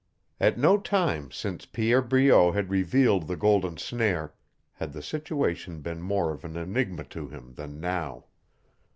[0.39, 4.33] At no time since Pierre Breault had revealed the golden snare
[4.73, 8.25] had the situation been more of an enigma to him than now.